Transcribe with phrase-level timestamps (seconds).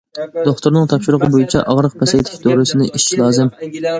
[0.45, 3.55] دوختۇرنىڭ تاپشۇرۇقى بويىچە ئاغرىق پەسەيتىش دورىسىنى ئىچىش لازىم.